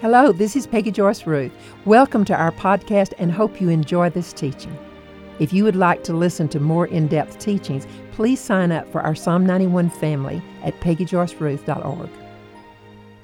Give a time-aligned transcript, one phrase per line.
[0.00, 1.52] Hello, this is Peggy Joyce Ruth.
[1.84, 4.74] Welcome to our podcast and hope you enjoy this teaching.
[5.38, 9.02] If you would like to listen to more in depth teachings, please sign up for
[9.02, 12.08] our Psalm 91 family at peggyjoyceruth.org.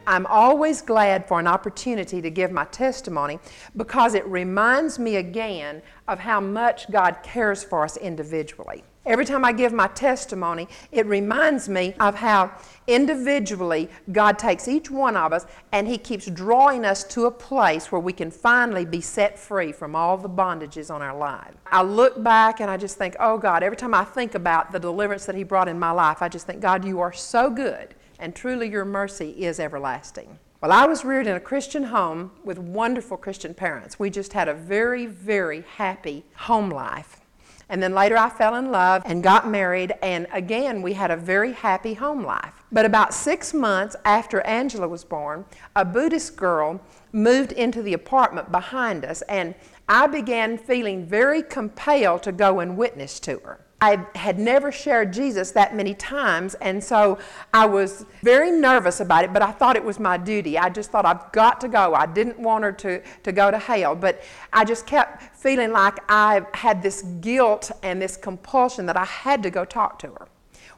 [0.06, 3.40] I'm always glad for an opportunity to give my testimony
[3.76, 8.84] because it reminds me again of how much God cares for us individually.
[9.04, 12.52] Every time I give my testimony, it reminds me of how
[12.88, 17.92] individually God takes each one of us and He keeps drawing us to a place
[17.92, 21.54] where we can finally be set free from all the bondages on our life.
[21.66, 24.80] I look back and I just think, oh God, every time I think about the
[24.80, 27.94] deliverance that He brought in my life, I just think, God, you are so good
[28.18, 30.38] and truly your mercy is everlasting.
[30.60, 33.98] Well, I was reared in a Christian home with wonderful Christian parents.
[33.98, 37.20] We just had a very, very happy home life.
[37.68, 41.16] And then later I fell in love and got married, and again we had a
[41.16, 42.54] very happy home life.
[42.70, 46.80] But about six months after Angela was born, a Buddhist girl
[47.12, 49.54] moved into the apartment behind us, and
[49.88, 53.65] I began feeling very compelled to go and witness to her.
[53.80, 57.18] I had never shared Jesus that many times, and so
[57.52, 60.56] I was very nervous about it, but I thought it was my duty.
[60.56, 61.94] I just thought, I've got to go.
[61.94, 65.98] I didn't want her to, to go to hell, but I just kept feeling like
[66.08, 70.28] I had this guilt and this compulsion that I had to go talk to her.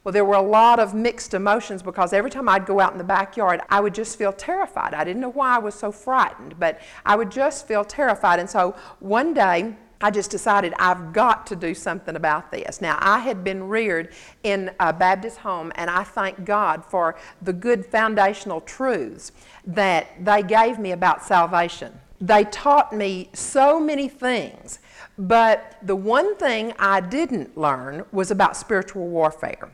[0.03, 2.99] Well, there were a lot of mixed emotions because every time I'd go out in
[2.99, 4.95] the backyard, I would just feel terrified.
[4.95, 8.41] I didn't know why I was so frightened, but I would just feel terrified.
[8.41, 12.81] And so one day, I just decided I've got to do something about this.
[12.81, 14.13] Now, I had been reared
[14.45, 19.33] in a Baptist home, and I thank God for the good foundational truths
[19.67, 21.99] that they gave me about salvation.
[22.21, 24.79] They taught me so many things,
[25.19, 29.69] but the one thing I didn't learn was about spiritual warfare.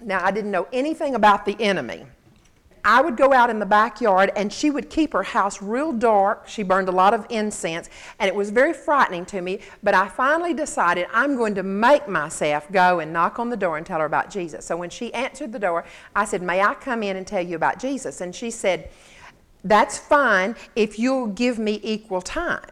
[0.00, 2.06] Now, I didn't know anything about the enemy.
[2.84, 6.48] I would go out in the backyard and she would keep her house real dark.
[6.48, 9.60] She burned a lot of incense and it was very frightening to me.
[9.82, 13.76] But I finally decided I'm going to make myself go and knock on the door
[13.76, 14.64] and tell her about Jesus.
[14.64, 15.84] So when she answered the door,
[16.16, 18.20] I said, May I come in and tell you about Jesus?
[18.20, 18.90] And she said,
[19.62, 22.66] That's fine if you'll give me equal time.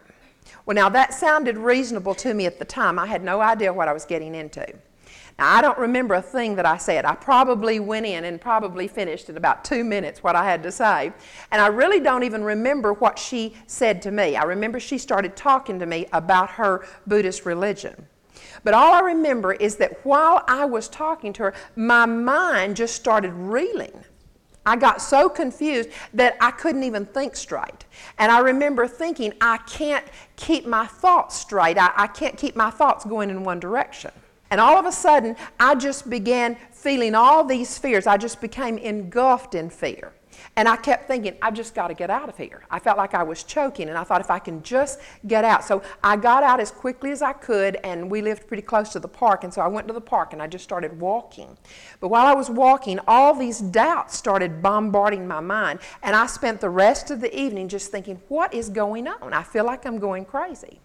[0.67, 2.99] Well, now that sounded reasonable to me at the time.
[2.99, 4.67] I had no idea what I was getting into.
[5.41, 7.07] Now, I don't remember a thing that I said.
[7.07, 10.71] I probably went in and probably finished in about two minutes what I had to
[10.71, 11.15] say.
[11.51, 14.37] And I really don't even remember what she said to me.
[14.37, 18.07] I remember she started talking to me about her Buddhist religion.
[18.65, 22.95] But all I remember is that while I was talking to her, my mind just
[22.95, 24.05] started reeling.
[24.67, 27.87] I got so confused that I couldn't even think straight.
[28.19, 30.05] And I remember thinking, I can't
[30.37, 31.79] keep my thoughts straight.
[31.79, 34.11] I, I can't keep my thoughts going in one direction.
[34.51, 38.07] And all of a sudden, I just began feeling all these fears.
[38.07, 40.13] I just became engulfed in fear.
[40.57, 42.65] And I kept thinking, I've just got to get out of here.
[42.71, 45.65] I felt like I was choking, and I thought if I can just get out.
[45.65, 49.01] So I got out as quickly as I could, and we lived pretty close to
[49.01, 51.57] the park, and so I went to the park and I just started walking.
[52.01, 56.61] But while I was walking, all these doubts started bombarding my mind, and I spent
[56.61, 59.33] the rest of the evening just thinking, what is going on?
[59.33, 60.81] I feel like I'm going crazy.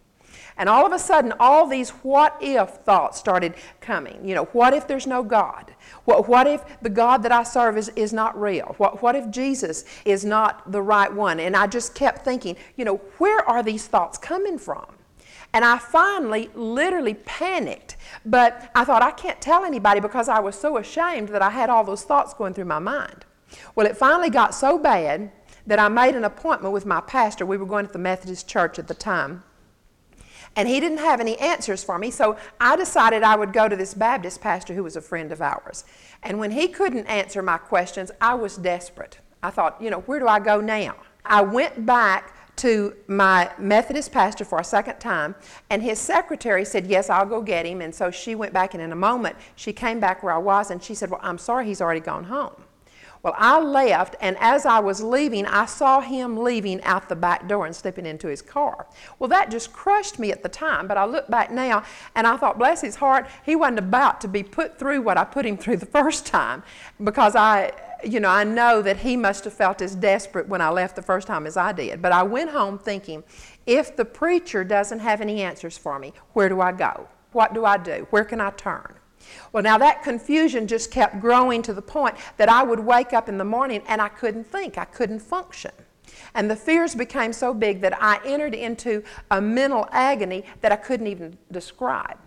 [0.58, 4.26] And all of a sudden, all these what if thoughts started coming.
[4.26, 5.74] You know, what if there's no God?
[6.06, 8.76] What, what if the God that I serve is, is not real?
[8.78, 11.40] What, what if Jesus is not the right one?
[11.40, 14.86] And I just kept thinking, you know, where are these thoughts coming from?
[15.52, 17.98] And I finally literally panicked.
[18.26, 21.70] But I thought, I can't tell anybody because I was so ashamed that I had
[21.70, 23.26] all those thoughts going through my mind.
[23.76, 25.32] Well, it finally got so bad
[25.68, 27.46] that I made an appointment with my pastor.
[27.46, 29.44] We were going to the Methodist church at the time.
[30.56, 33.76] And he didn't have any answers for me, so I decided I would go to
[33.76, 35.84] this Baptist pastor who was a friend of ours.
[36.24, 39.20] And when he couldn't answer my questions, I was desperate.
[39.44, 40.96] I thought, you know, where do I go now?
[41.26, 45.36] I went back to my Methodist pastor for a second time,
[45.70, 47.82] and his secretary said, Yes, I'll go get him.
[47.82, 50.72] And so she went back, and in a moment, she came back where I was,
[50.72, 52.65] and she said, Well, I'm sorry, he's already gone home.
[53.26, 57.48] Well, I left, and as I was leaving, I saw him leaving out the back
[57.48, 58.86] door and slipping into his car.
[59.18, 61.82] Well, that just crushed me at the time, but I look back now
[62.14, 65.24] and I thought, bless his heart, he wasn't about to be put through what I
[65.24, 66.62] put him through the first time
[67.04, 67.72] because I,
[68.04, 71.02] you know, I know that he must have felt as desperate when I left the
[71.02, 72.04] first time as I did.
[72.04, 73.24] But I went home thinking,
[73.66, 77.08] if the preacher doesn't have any answers for me, where do I go?
[77.32, 78.06] What do I do?
[78.12, 78.94] Where can I turn?
[79.52, 83.30] Well, now that confusion just kept growing to the point that I would wake up
[83.30, 85.72] in the morning and I couldn't think, I couldn't function.
[86.34, 90.76] And the fears became so big that I entered into a mental agony that I
[90.76, 92.18] couldn't even describe.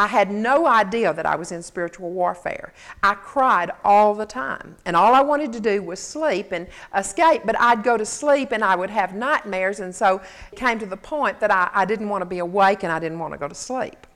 [0.00, 2.72] I had no idea that I was in spiritual warfare.
[3.02, 7.42] I cried all the time, and all I wanted to do was sleep and escape,
[7.44, 10.20] but I'd go to sleep and I would have nightmares, and so
[10.52, 13.00] it came to the point that I, I didn't want to be awake and I
[13.00, 14.06] didn't want to go to sleep.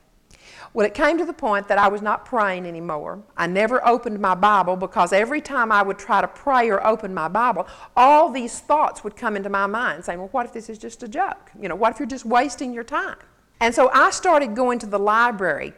[0.73, 3.21] Well, it came to the point that I was not praying anymore.
[3.37, 7.13] I never opened my Bible because every time I would try to pray or open
[7.13, 10.69] my Bible, all these thoughts would come into my mind saying, Well, what if this
[10.69, 11.51] is just a joke?
[11.61, 13.17] You know, what if you're just wasting your time?
[13.59, 15.73] And so I started going to the library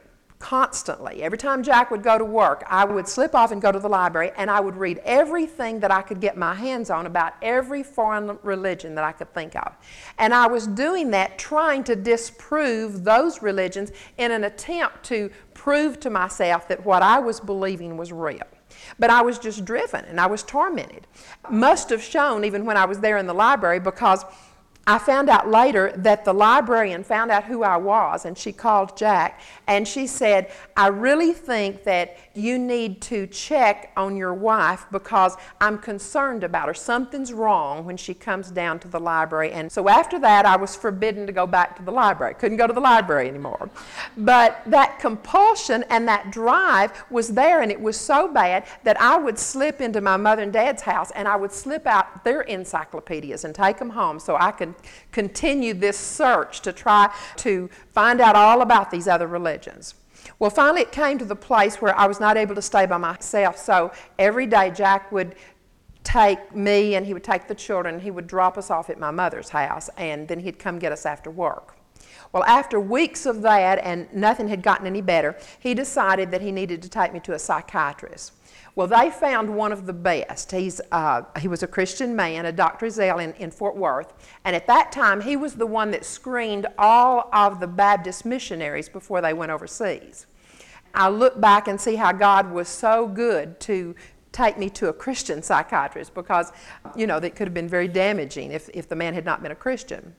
[0.45, 1.23] constantly.
[1.23, 3.89] Every time Jack would go to work, I would slip off and go to the
[3.89, 7.81] library and I would read everything that I could get my hands on about every
[7.81, 9.75] foreign religion that I could think of.
[10.19, 15.99] And I was doing that trying to disprove those religions in an attempt to prove
[16.01, 18.45] to myself that what I was believing was real.
[18.99, 21.07] But I was just driven and I was tormented.
[21.49, 24.23] Must have shown even when I was there in the library because
[24.87, 28.95] I found out later that the librarian found out who I was, and she called
[28.95, 34.85] Jack, and she said, I really think that you need to check on your wife
[34.91, 36.75] because I'm concerned about her.
[36.75, 39.51] Something's wrong when she comes down to the library.
[39.53, 42.35] And so after that, I was forbidden to go back to the library.
[42.35, 43.71] Couldn't go to the library anymore.
[44.17, 49.17] But that compulsion and that drive was there, and it was so bad that I
[49.17, 53.45] would slip into my mother and dad's house and I would slip out their encyclopedias
[53.45, 54.74] and take them home so I could
[55.11, 59.95] continue this search to try to find out all about these other religions.
[60.39, 62.97] Well, finally, it came to the place where I was not able to stay by
[62.97, 63.57] myself.
[63.57, 65.35] So every day, Jack would
[66.03, 67.99] take me and he would take the children.
[67.99, 71.05] He would drop us off at my mother's house, and then he'd come get us
[71.05, 71.77] after work.
[72.31, 76.51] Well, after weeks of that and nothing had gotten any better, he decided that he
[76.51, 78.33] needed to take me to a psychiatrist.
[78.75, 80.51] Well, they found one of the best.
[80.51, 82.87] He's, uh, he was a Christian man, a Dr.
[82.87, 84.13] Ezell in, in Fort Worth,
[84.43, 88.89] and at that time he was the one that screened all of the Baptist missionaries
[88.89, 90.27] before they went overseas.
[90.93, 93.95] I look back and see how God was so good to
[94.33, 96.51] take me to a Christian psychiatrist because,
[96.95, 99.53] you know, that could have been very damaging if, if the man had not been
[99.53, 100.13] a Christian.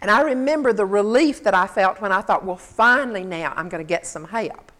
[0.00, 3.68] And I remember the relief that I felt when I thought, well, finally now I'm
[3.68, 4.70] going to get some help.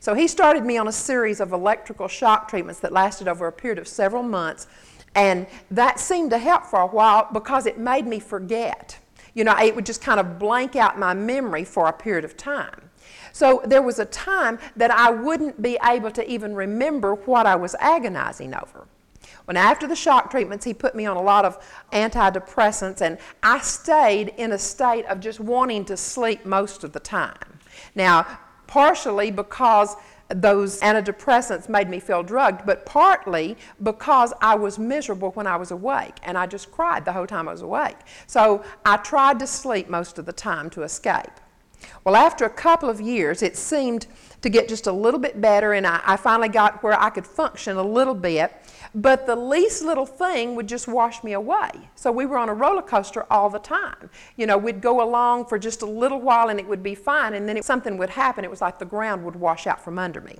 [0.00, 3.52] So he started me on a series of electrical shock treatments that lasted over a
[3.52, 4.66] period of several months.
[5.14, 8.98] And that seemed to help for a while because it made me forget.
[9.34, 12.36] You know, it would just kind of blank out my memory for a period of
[12.36, 12.90] time.
[13.32, 17.56] So there was a time that I wouldn't be able to even remember what I
[17.56, 18.86] was agonizing over.
[19.44, 21.58] When after the shock treatments, he put me on a lot of
[21.92, 27.00] antidepressants, and I stayed in a state of just wanting to sleep most of the
[27.00, 27.58] time.
[27.94, 28.26] Now,
[28.68, 29.96] partially because
[30.28, 35.70] those antidepressants made me feel drugged, but partly because I was miserable when I was
[35.70, 37.96] awake and I just cried the whole time I was awake.
[38.26, 41.32] So I tried to sleep most of the time to escape.
[42.04, 44.06] Well, after a couple of years, it seemed
[44.42, 47.26] to get just a little bit better, and I, I finally got where I could
[47.26, 48.52] function a little bit.
[48.94, 51.70] But the least little thing would just wash me away.
[51.94, 54.10] So we were on a roller coaster all the time.
[54.36, 57.34] You know, we'd go along for just a little while and it would be fine,
[57.34, 58.44] and then it, something would happen.
[58.44, 60.38] It was like the ground would wash out from under me.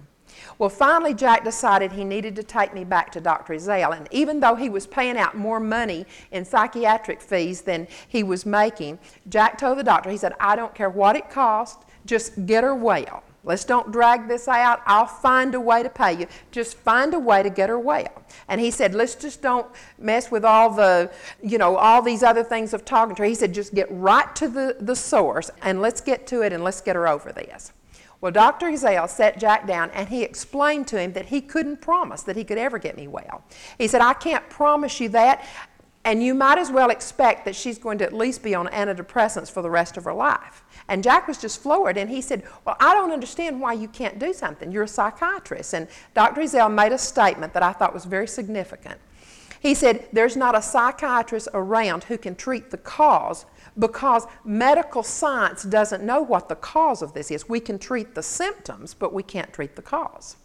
[0.59, 3.55] Well, finally, Jack decided he needed to take me back to Dr.
[3.55, 3.97] Ezell.
[3.97, 8.47] And even though he was paying out more money in psychiatric fees than he was
[8.47, 8.99] making,
[9.29, 12.75] Jack told the doctor, he said, I don't care what it costs, just get her
[12.75, 13.23] well.
[13.49, 14.83] Let's don't drag this out.
[14.85, 16.27] I'll find a way to pay you.
[16.51, 18.23] Just find a way to get her well.
[18.47, 19.67] And he said, let's just don't
[19.99, 21.11] mess with all the,
[21.43, 23.27] you know, all these other things of talking to her.
[23.27, 26.63] He said, just get right to the, the source and let's get to it and
[26.63, 27.73] let's get her over this.
[28.21, 28.67] Well, Dr.
[28.67, 32.45] Ezell sat Jack down and he explained to him that he couldn't promise that he
[32.45, 33.45] could ever get me well.
[33.79, 35.43] He said, I can't promise you that,
[36.05, 39.51] and you might as well expect that she's going to at least be on antidepressants
[39.51, 40.63] for the rest of her life.
[40.89, 44.19] And Jack was just floored, and he said, Well, I don't understand why you can't
[44.19, 44.73] do something.
[44.73, 45.75] You're a psychiatrist.
[45.75, 46.41] And Dr.
[46.41, 48.99] Ezell made a statement that I thought was very significant.
[49.61, 53.45] He said, There's not a psychiatrist around who can treat the cause
[53.79, 57.49] because medical science doesn't know what the cause of this is.
[57.49, 60.37] We can treat the symptoms, but we can't treat the cause.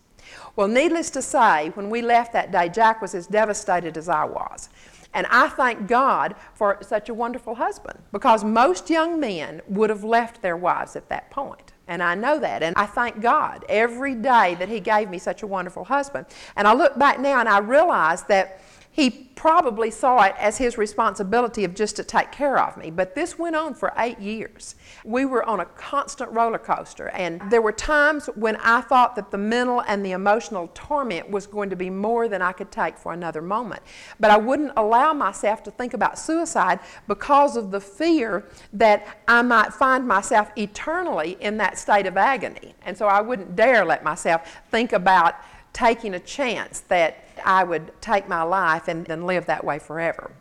[0.55, 4.25] Well, needless to say, when we left that day, Jack was as devastated as I
[4.25, 4.69] was.
[5.13, 10.03] And I thank God for such a wonderful husband because most young men would have
[10.03, 11.74] left their wives at that point.
[11.88, 12.63] And I know that.
[12.63, 16.25] And I thank God every day that He gave me such a wonderful husband.
[16.55, 18.62] And I look back now and I realize that
[18.93, 22.91] he probably saw it as his responsibility of just to take care of me.
[22.91, 24.75] But this went on for eight years.
[25.03, 29.31] We were on a constant roller coaster, and there were times when I thought that
[29.31, 32.95] the mental and the emotional torment was going to be more than I could take
[33.00, 33.81] for another moment.
[34.19, 39.41] But I wouldn't allow myself to think about suicide because of the fear that I
[39.41, 42.75] might find myself eternally in that state of agony.
[42.83, 45.33] And so I wouldn't dare let myself think about
[45.74, 50.32] taking a chance that I would take my life and then live that way forever.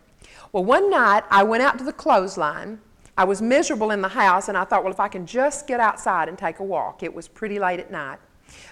[0.52, 2.80] Well, one night I went out to the clothesline.
[3.16, 5.80] I was miserable in the house, and I thought, well, if I can just get
[5.80, 7.02] outside and take a walk.
[7.02, 8.18] It was pretty late at night.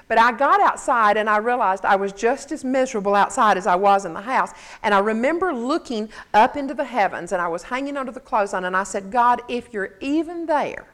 [0.09, 3.77] But I got outside and I realized I was just as miserable outside as I
[3.77, 4.53] was in the house.
[4.83, 8.65] And I remember looking up into the heavens and I was hanging under the clothesline
[8.65, 10.87] and I said, God, if you're even there,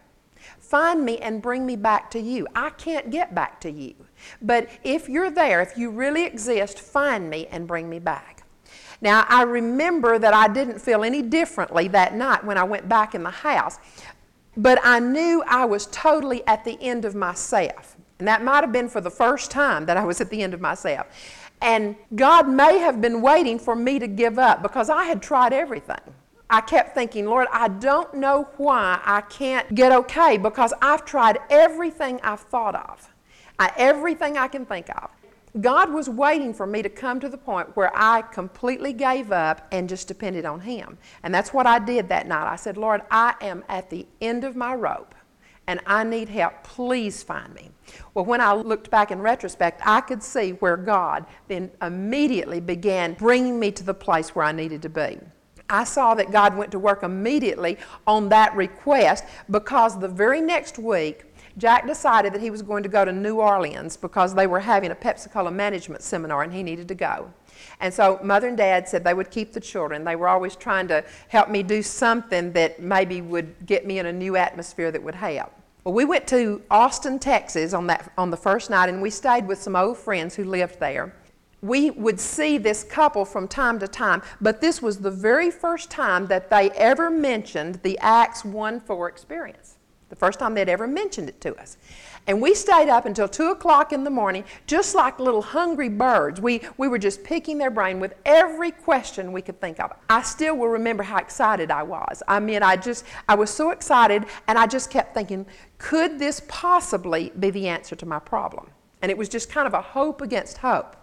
[0.61, 2.47] find me and bring me back to you.
[2.55, 4.06] I can't get back to you.
[4.43, 8.45] But if you're there, if you really exist, find me and bring me back.
[9.01, 13.15] Now, I remember that I didn't feel any differently that night when I went back
[13.15, 13.79] in the house,
[14.57, 17.97] but I knew I was totally at the end of myself.
[18.19, 20.55] And that might have been for the first time that I was at the end
[20.55, 21.07] of myself.
[21.61, 25.53] And God may have been waiting for me to give up because I had tried
[25.53, 26.01] everything.
[26.49, 31.39] I kept thinking, Lord, I don't know why I can't get okay because I've tried
[31.51, 33.13] everything I've thought of.
[33.59, 35.11] I, everything I can think of.
[35.61, 39.67] God was waiting for me to come to the point where I completely gave up
[39.73, 40.99] and just depended on Him.
[41.23, 42.51] And that's what I did that night.
[42.51, 45.15] I said, Lord, I am at the end of my rope
[45.67, 46.63] and I need help.
[46.63, 47.71] Please find me.
[48.15, 53.15] Well, when I looked back in retrospect, I could see where God then immediately began
[53.15, 55.19] bringing me to the place where I needed to be.
[55.69, 60.79] I saw that God went to work immediately on that request because the very next
[60.79, 61.25] week,
[61.59, 64.91] Jack decided that he was going to go to New Orleans because they were having
[64.91, 67.33] a Pepsi Cola management seminar and he needed to go.
[67.81, 70.05] And so mother and dad said they would keep the children.
[70.05, 74.07] They were always trying to help me do something that maybe would get me in
[74.07, 75.53] a new atmosphere that would help.
[75.85, 79.47] Well, we went to Austin, Texas on, that, on the first night and we stayed
[79.47, 81.15] with some old friends who lived there.
[81.63, 85.91] We would see this couple from time to time, but this was the very first
[85.91, 89.76] time that they ever mentioned the Acts 1 4 experience
[90.09, 91.77] the first time they'd ever mentioned it to us.
[92.29, 96.41] And we stayed up until 2 o'clock in the morning, just like little hungry birds.
[96.41, 99.93] We, we were just picking their brain with every question we could think of.
[100.11, 102.23] I still will remember how excited I was.
[102.27, 105.47] I mean, I just, I was so excited, and I just kept thinking,
[105.79, 108.71] could this possibly be the answer to my problem?
[109.03, 110.97] And it was just kind of a hope against hope.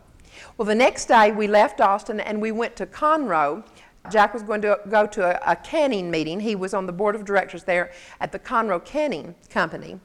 [0.58, 3.64] Well, the next day we left Austin and we went to Conroe
[4.12, 6.40] Jack was going to go to a, a, canning meeting.
[6.40, 10.00] He was on the board of directors there at the Conroe Canning Company.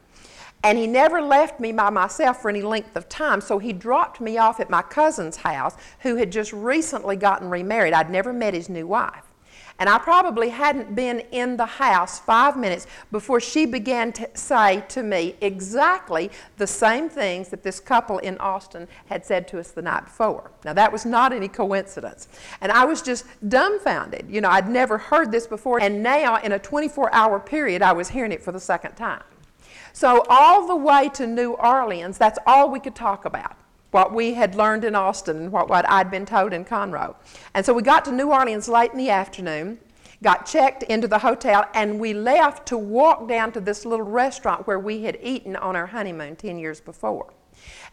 [0.62, 4.21] And he never left me by myself for any length of time, so he dropped
[4.21, 7.93] me off at my cousin's house, who had just recently gotten remarried.
[7.93, 9.27] I'd never met his new wife.
[9.78, 14.85] And I probably hadn't been in the house five minutes before she began to say
[14.88, 19.70] to me exactly the same things that this couple in Austin had said to us
[19.70, 20.50] the night before.
[20.64, 22.26] Now, that was not any coincidence.
[22.61, 24.26] And I was just dumbfounded.
[24.28, 27.92] You know, I'd never heard this before, and now in a 24 hour period, I
[27.92, 29.23] was hearing it for the second time.
[29.92, 33.56] So, all the way to New Orleans, that's all we could talk about
[33.90, 37.14] what we had learned in Austin, what, what I'd been told in Conroe.
[37.54, 39.78] And so we got to New Orleans late in the afternoon,
[40.23, 44.66] got checked into the hotel, and we left to walk down to this little restaurant
[44.66, 47.33] where we had eaten on our honeymoon 10 years before.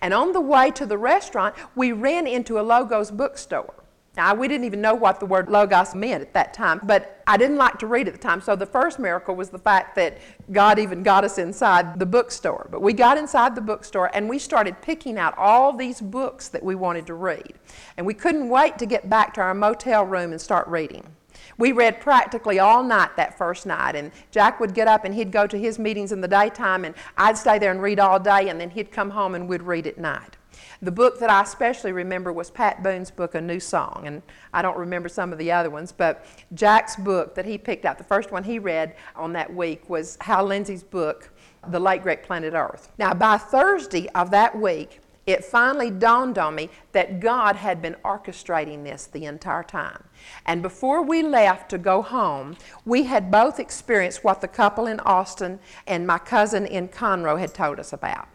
[0.02, 3.85] And on the way to the restaurant, we ran into a Logos bookstore.
[4.18, 7.38] Now, we didn't even know what the word logos meant at that time, but I
[7.38, 8.40] didn't like to read at the time.
[8.40, 10.20] So the first miracle was the fact that
[10.52, 12.68] God even got us inside the bookstore.
[12.72, 16.64] But we got inside the bookstore and we started picking out all these books that
[16.64, 17.56] we wanted to read.
[17.98, 21.04] And we couldn't wait to get back to our motel room and start reading.
[21.58, 25.32] We read practically all night that first night, and Jack would get up and he'd
[25.32, 28.50] go to his meetings in the daytime, and I'd stay there and read all day,
[28.50, 30.38] and then he'd come home and we'd read at night.
[30.82, 34.22] The book that I especially remember was Pat Boone's book, A New Song, and
[34.54, 37.98] I don't remember some of the other ones, but Jack's book that he picked out,
[37.98, 41.32] the first one he read on that week was Hal Lindsey's book,
[41.68, 42.92] The Late Great Planet Earth.
[42.98, 47.96] Now, by Thursday of that week, it finally dawned on me that God had been
[48.06, 50.04] orchestrating this the entire time.
[50.46, 55.00] And before we left to go home, we had both experienced what the couple in
[55.00, 58.28] Austin and my cousin in Conroe had told us about.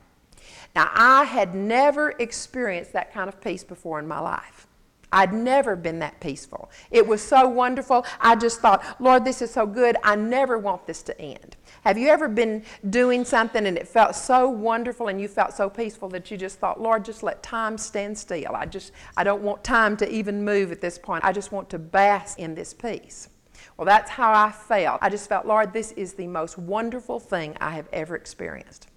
[0.75, 4.67] Now, I had never experienced that kind of peace before in my life.
[5.13, 6.71] I'd never been that peaceful.
[6.91, 8.07] It was so wonderful.
[8.21, 9.97] I just thought, Lord, this is so good.
[10.05, 11.57] I never want this to end.
[11.83, 15.69] Have you ever been doing something and it felt so wonderful and you felt so
[15.69, 18.55] peaceful that you just thought, Lord, just let time stand still.
[18.55, 21.25] I just I don't want time to even move at this point.
[21.25, 23.31] I just want to bask in this peace.
[23.77, 24.99] Well, that's how I felt.
[25.03, 28.90] I just felt, Lord, this is the most wonderful thing I have ever experienced.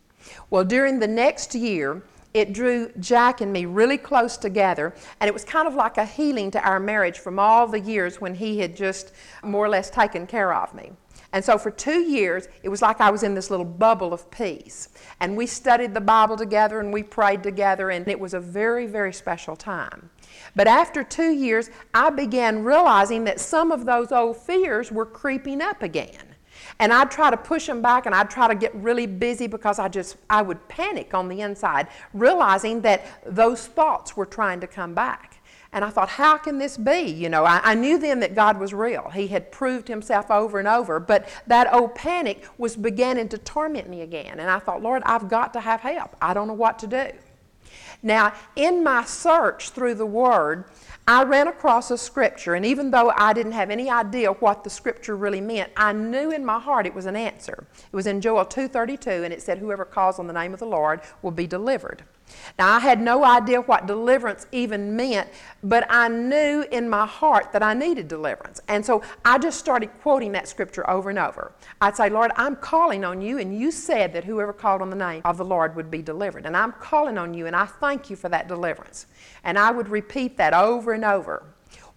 [0.50, 2.03] Well, during the next year,
[2.34, 6.06] it drew Jack and me really close together, and it was kind of like a
[6.06, 9.13] healing to our marriage from all the years when he had just
[9.44, 10.92] more or less taken care of me.
[11.32, 14.30] And so for two years, it was like I was in this little bubble of
[14.30, 14.89] peace.
[15.20, 18.86] And we studied the Bible together and we prayed together, and it was a very,
[18.86, 20.12] very special time.
[20.56, 25.62] But after two years, I began realizing that some of those old fears were creeping
[25.62, 26.33] up again.
[26.80, 29.80] And I'd try to push them back and I'd try to get really busy because
[29.80, 34.68] I just, I would panic on the inside, realizing that those thoughts were trying to
[34.68, 35.34] come back.
[35.74, 37.01] And I thought, how can this be?
[37.01, 39.10] You know, I, I, knew then that God was real.
[39.10, 41.00] He had proved himself over and over.
[41.00, 44.39] But that old panic was beginning to torment me again.
[44.39, 46.15] And I thought, Lord, I've got to have help.
[46.22, 47.08] I don't know what to do.
[48.03, 50.65] Now, in my search through the Word,
[51.05, 54.69] I ran across a scripture, and even though I didn't have any idea what the
[54.69, 57.65] scripture really meant, I knew in my heart it was an answer.
[57.91, 60.65] It was in Joel 2:32, and it said, "Whoever calls on the name of the
[60.65, 62.05] Lord will be delivered."
[62.58, 65.30] Now, I had no idea what deliverance even meant,
[65.63, 68.62] but I knew in my heart that I needed deliverance.
[68.68, 71.53] And so I just started quoting that scripture over and over.
[71.82, 74.96] I'd say, Lord, I'm calling on you, and you said that whoever called on the
[74.96, 76.46] name of the Lord would be delivered.
[76.46, 79.08] And I'm calling on you, and I thank you for that deliverance.
[79.44, 81.44] And I would repeat that over and over.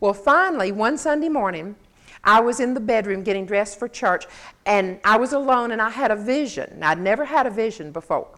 [0.00, 1.76] Well, finally, one Sunday morning,
[2.26, 4.26] I was in the bedroom getting dressed for church,
[4.66, 6.82] and I was alone, and I had a vision.
[6.82, 8.28] I'd never had a vision before.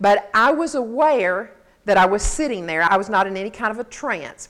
[0.00, 1.52] But I was aware
[1.84, 2.82] that I was sitting there.
[2.82, 4.48] I was not in any kind of a trance.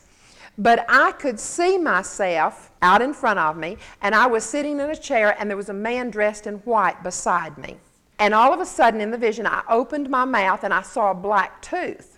[0.57, 4.91] But I could see myself out in front of me, and I was sitting in
[4.91, 7.79] a chair, and there was a man dressed in white beside me.
[8.19, 11.11] And all of a sudden, in the vision, I opened my mouth and I saw
[11.11, 12.13] a black tooth.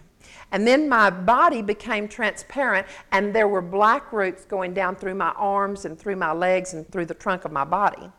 [0.52, 5.32] And then my body became transparent, and there were black roots going down through my
[5.32, 8.10] arms and through my legs and through the trunk of my body.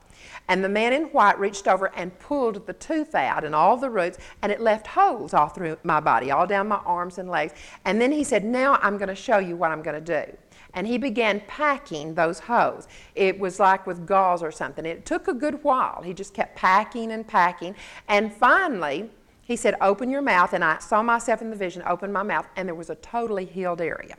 [0.50, 3.90] And the man in white reached over and pulled the tooth out and all the
[3.90, 7.54] roots, and it left holes all through my body, all down my arms and legs.
[7.86, 10.38] And then he said, Now I'm going to show you what I'm going to do.
[10.74, 12.88] And he began packing those holes.
[13.16, 14.86] It was like with gauze or something.
[14.86, 16.02] It took a good while.
[16.04, 17.76] He just kept packing and packing.
[18.08, 19.10] And finally,
[19.48, 20.52] he said, Open your mouth.
[20.52, 23.46] And I saw myself in the vision, open my mouth, and there was a totally
[23.46, 24.18] healed area.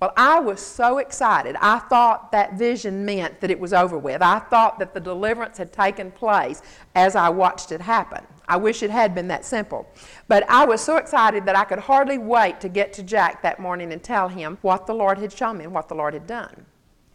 [0.00, 1.56] Well, I was so excited.
[1.60, 4.22] I thought that vision meant that it was over with.
[4.22, 6.62] I thought that the deliverance had taken place
[6.94, 8.26] as I watched it happen.
[8.48, 9.86] I wish it had been that simple.
[10.26, 13.60] But I was so excited that I could hardly wait to get to Jack that
[13.60, 16.26] morning and tell him what the Lord had shown me and what the Lord had
[16.26, 16.64] done.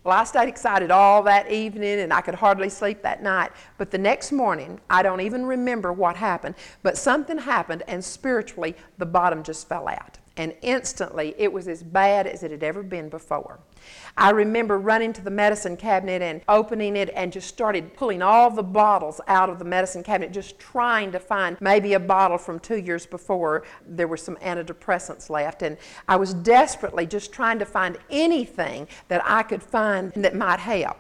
[0.08, 3.52] Well, I stayed excited all that evening and I could hardly sleep that night.
[3.78, 8.78] But the next morning, I don't even remember what happened, but something happened and spiritually
[8.98, 12.84] the bottom just fell out and instantly it was as bad as it had ever
[12.84, 13.60] been before.
[14.16, 18.50] I remember running to the medicine cabinet and opening it and just started pulling all
[18.50, 22.60] the bottles out of the medicine cabinet, just trying to find maybe a bottle from
[22.60, 25.62] two years before there were some antidepressants left.
[25.62, 30.60] And I was desperately just trying to find anything that I could find that might
[30.60, 30.98] help.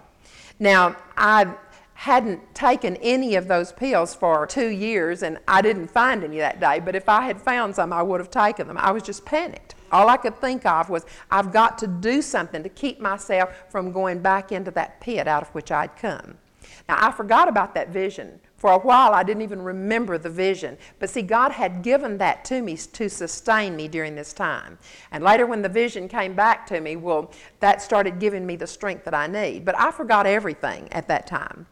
[0.59, 1.53] Now, I
[1.97, 6.59] hadn't taken any of those pills for two years and I didn't find any that
[6.59, 8.77] day, but if I had found some, I would have taken them.
[8.77, 9.73] I was just panicked.
[9.91, 13.91] All I could think of was, I've got to do something to keep myself from
[13.91, 16.37] going back into that pit out of which I'd come.
[16.87, 18.41] Now, I forgot about that vision.
[18.57, 20.77] For a while, I didn't even remember the vision.
[20.99, 24.77] But see, God had given that to me to sustain me during this time.
[25.11, 28.67] And later, when the vision came back to me, well, that started giving me the
[28.67, 29.65] strength that I need.
[29.65, 31.65] But I forgot everything at that time.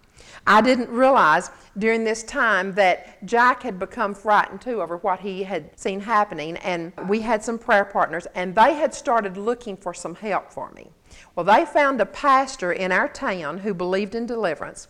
[0.48, 5.44] I didn't realize during this time that Jack had become frightened too over what he
[5.44, 9.94] had seen happening, and we had some prayer partners, and they had started looking for
[9.94, 10.92] some help for me.
[11.36, 14.88] Well, they found a pastor in our town who believed in deliverance.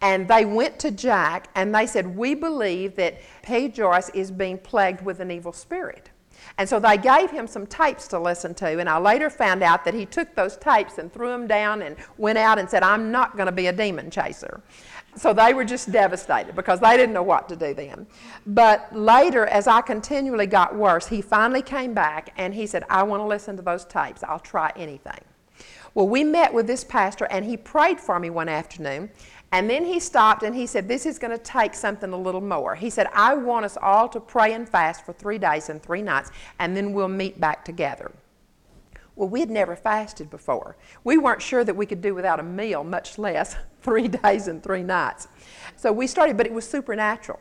[0.00, 3.68] And they went to Jack and they said, We believe that P.
[3.68, 6.10] Joyce is being plagued with an evil spirit.
[6.58, 9.84] And so they gave him some tapes to listen to, and I later found out
[9.84, 13.10] that he took those tapes and threw them down and went out and said, I'm
[13.10, 14.62] not going to be a demon chaser.
[15.16, 18.06] So they were just devastated because they didn't know what to do then.
[18.46, 23.04] But later, as I continually got worse, he finally came back and he said, I
[23.04, 24.24] want to listen to those tapes.
[24.24, 25.20] I'll try anything.
[25.94, 29.10] Well, we met with this pastor and he prayed for me one afternoon
[29.54, 32.40] and then he stopped and he said, This is going to take something a little
[32.40, 32.74] more.
[32.74, 36.02] He said, I want us all to pray and fast for three days and three
[36.02, 38.10] nights, and then we'll meet back together.
[39.14, 40.74] Well, we had never fasted before.
[41.04, 44.60] We weren't sure that we could do without a meal, much less three days and
[44.60, 45.28] three nights.
[45.76, 47.38] So we started, but it was supernatural.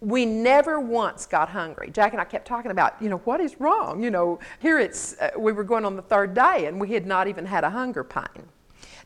[0.00, 1.90] We never once got hungry.
[1.90, 4.02] Jack and I kept talking about, you know, what is wrong?
[4.02, 7.04] You know, here it's, uh, we were going on the third day and we had
[7.04, 8.48] not even had a hunger pain.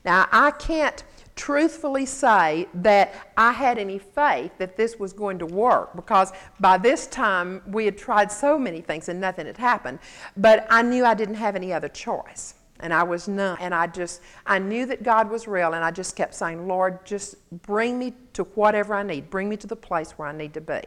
[0.04, 1.02] Now, I can't
[1.37, 6.79] truthfully say that I had any faith that this was going to work because by
[6.79, 9.99] this time we had tried so many things and nothing had happened.
[10.37, 12.55] But I knew I didn't have any other choice.
[12.81, 13.57] And I was numb.
[13.61, 15.72] And I just, I knew that God was real.
[15.72, 19.31] And I just kept saying, Lord, just bring me to whatever I need.
[19.31, 20.83] Bring me to the place where I need to be.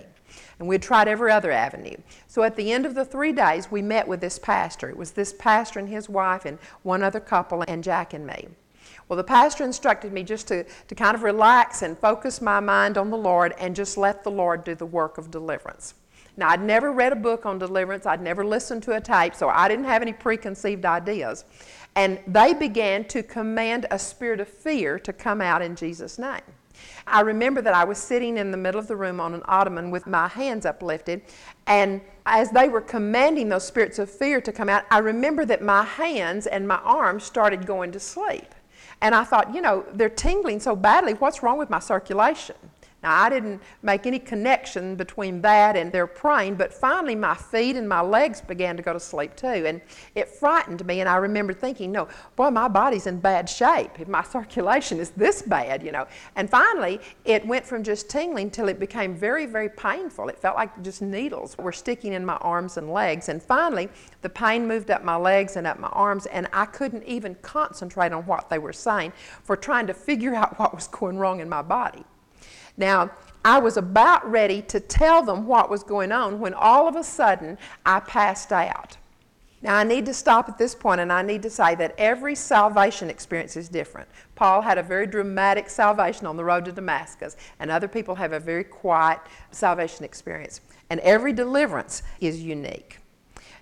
[0.60, 1.96] And we had tried every other avenue.
[2.28, 4.88] So at the end of the three days, we met with this pastor.
[4.88, 8.50] It was this pastor and his wife and one other couple and Jack and me.
[9.10, 12.96] Well, the pastor instructed me just to, to kind of relax and focus my mind
[12.96, 15.96] on the Lord and just let the Lord do the work of deliverance.
[16.38, 19.50] Now, I'd never read a book on deliverance, I'd never listened to a tape, so
[19.50, 21.44] I didn't have any preconceived ideas.
[21.96, 26.42] And they began to command a spirit of fear to come out in Jesus' name.
[27.08, 29.90] I remember that I was sitting in the middle of the room on an ottoman
[29.90, 31.24] with my hands uplifted,
[31.66, 35.64] and as they were commanding those spirits of fear to come out, I remember that
[35.64, 38.54] my hands and my arms started going to sleep.
[39.02, 41.14] And I thought, you know, they're tingling so badly.
[41.14, 42.56] What's wrong with my circulation?
[43.02, 47.78] Now, I didn't make any connection between that and their praying, but finally my feet
[47.78, 49.48] and my legs began to go to sleep too.
[49.48, 49.82] And
[50.16, 54.10] it frightened me, and I remember thinking, no, boy, my body's in bad shape if
[54.10, 56.08] my circulation is this bad, you know.
[56.36, 60.28] And finally, it went from just tingling till it became very, very painful.
[60.28, 63.30] It felt like just needles were sticking in my arms and legs.
[63.30, 63.88] And finally,
[64.22, 68.12] the pain moved up my legs and up my arms, and I couldn't even concentrate
[68.12, 71.48] on what they were saying for trying to figure out what was going wrong in
[71.48, 72.04] my body.
[72.80, 73.12] Now,
[73.44, 77.04] I was about ready to tell them what was going on when all of a
[77.04, 78.98] sudden I passed out.
[79.62, 82.34] Now, I need to stop at this point and I need to say that every
[82.34, 84.08] salvation experience is different.
[84.36, 88.32] Paul had a very dramatic salvation on the road to Damascus, and other people have
[88.32, 89.20] a very quiet
[89.52, 90.62] salvation experience.
[90.90, 92.99] And every deliverance is unique.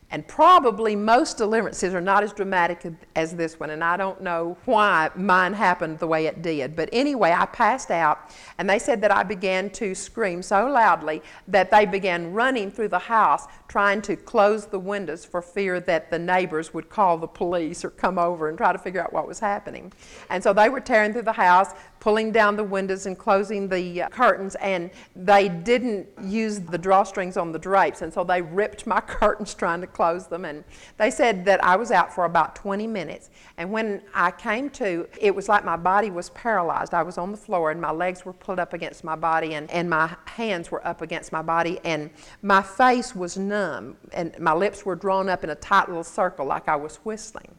[0.10, 2.86] And probably most deliverances are not as dramatic
[3.18, 6.78] as this one, and I don't know why mine happened the way it did.
[6.78, 11.22] But anyway, I passed out, and they said that I began to scream so loudly
[11.50, 16.10] that they began running through the house trying to close the windows for fear that
[16.10, 19.28] the neighbors would call the police or come over and try to figure out what
[19.28, 19.92] was happening.
[20.30, 24.04] And so they were tearing through the house, pulling down the windows and closing the
[24.04, 28.86] uh, curtains, and they didn't use the drawstrings on the drapes, and so they ripped
[28.88, 30.46] my curtains trying to close them.
[30.46, 30.64] And
[30.98, 33.30] they said that I was out for about 20 minutes.
[33.58, 36.94] And when I came to, it was like my body was paralyzed.
[36.94, 39.70] I was on the floor, and my legs were pulled up against my body, and,
[39.72, 42.10] and my hands were up against my body, and
[42.42, 46.46] my face was numb, and my lips were drawn up in a tight little circle
[46.46, 47.56] like I was whistling.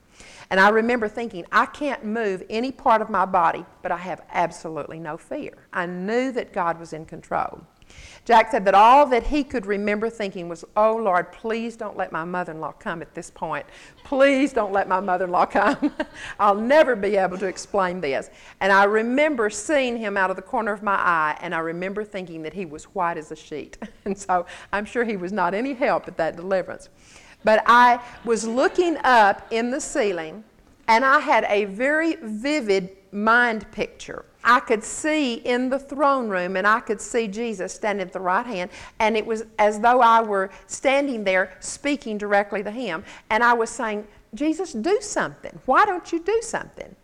[0.50, 4.22] And I remember thinking, I can't move any part of my body, but I have
[4.30, 5.66] absolutely no fear.
[5.72, 7.60] I knew that God was in control.
[8.24, 12.12] Jack said that all that he could remember thinking was, Oh Lord, please don't let
[12.12, 13.64] my mother in law come at this point.
[14.04, 15.94] Please don't let my mother in law come.
[16.38, 18.30] I'll never be able to explain this.
[18.60, 22.04] And I remember seeing him out of the corner of my eye, and I remember
[22.04, 23.78] thinking that he was white as a sheet.
[24.04, 26.88] And so I'm sure he was not any help at that deliverance.
[27.44, 30.44] But I was looking up in the ceiling
[30.88, 34.24] and I had a very vivid mind picture.
[34.44, 38.20] I could see in the throne room and I could see Jesus standing at the
[38.20, 43.04] right hand, and it was as though I were standing there speaking directly to him.
[43.30, 45.58] And I was saying, Jesus, do something.
[45.66, 46.94] Why don't you do something?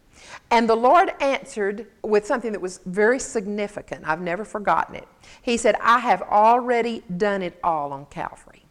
[0.51, 4.05] And the Lord answered with something that was very significant.
[4.07, 5.09] I've never forgotten it.
[5.42, 8.63] He said, I have already done it all on Calvary.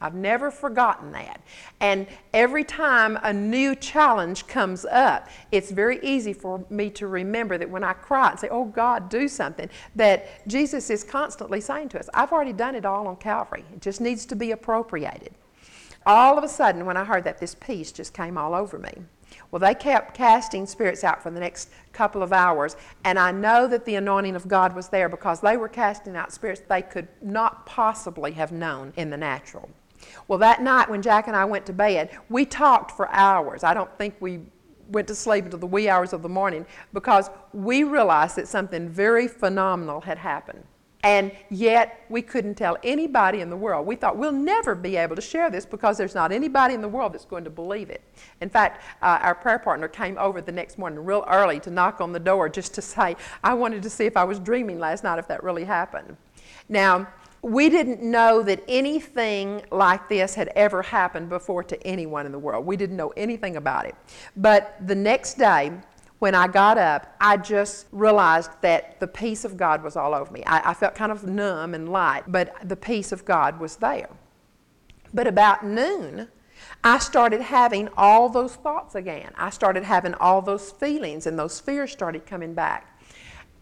[0.00, 1.42] I've never forgotten that.
[1.80, 7.58] And every time a new challenge comes up, it's very easy for me to remember
[7.58, 11.90] that when I cry and say, Oh God, do something, that Jesus is constantly saying
[11.90, 13.64] to us, I've already done it all on Calvary.
[13.72, 15.34] It just needs to be appropriated.
[16.06, 18.92] All of a sudden, when I heard that, this peace just came all over me.
[19.50, 23.66] Well, they kept casting spirits out for the next couple of hours, and I know
[23.66, 27.08] that the anointing of God was there because they were casting out spirits they could
[27.20, 29.68] not possibly have known in the natural.
[30.28, 33.64] Well, that night when Jack and I went to bed, we talked for hours.
[33.64, 34.40] I don't think we
[34.88, 38.88] went to sleep until the wee hours of the morning because we realized that something
[38.88, 40.64] very phenomenal had happened.
[41.02, 43.86] And yet, we couldn't tell anybody in the world.
[43.86, 46.88] We thought we'll never be able to share this because there's not anybody in the
[46.88, 48.02] world that's going to believe it.
[48.42, 52.02] In fact, uh, our prayer partner came over the next morning real early to knock
[52.02, 55.02] on the door just to say, I wanted to see if I was dreaming last
[55.02, 56.18] night, if that really happened.
[56.68, 57.08] Now,
[57.42, 62.38] We didn't know that anything like this had ever happened before to anyone in the
[62.38, 62.66] world.
[62.66, 63.94] We didn't know anything about it.
[64.36, 65.72] But the next day,
[66.18, 70.30] when I got up, I just realized that the peace of God was all over
[70.30, 70.42] me.
[70.46, 74.10] I, I, felt kind of numb and light, but the peace of God was there.
[75.14, 76.28] But about noon,
[76.84, 79.32] I started having all those thoughts again.
[79.36, 82.89] I started having all those feelings, and those fears started coming back.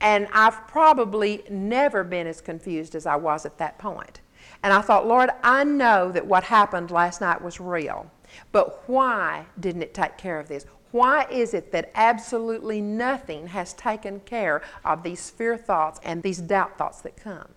[0.00, 4.20] And I've probably never been as confused as I was at that point.
[4.62, 8.10] And I thought, Lord, I know that what happened last night was real,
[8.52, 10.66] but why didn't it take care of this?
[10.90, 16.38] Why is it that absolutely nothing has taken care of these fear thoughts and these
[16.38, 17.48] doubt thoughts that come?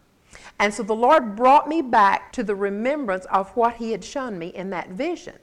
[0.60, 4.38] And so the Lord brought me back to the remembrance of what He had shown
[4.38, 5.38] me in that vision.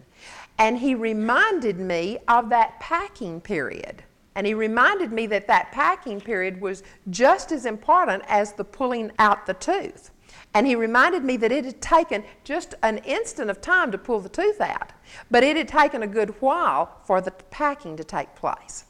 [0.59, 4.03] And He reminded me of that packing period.
[4.39, 9.11] And He reminded me that that packing period was just as important as the pulling
[9.19, 10.13] out the tooth.
[10.55, 14.21] And he reminded me that it had taken just an instant of time to pull
[14.21, 14.93] the tooth out,
[15.29, 18.85] but it had taken a good while for the packing to take place.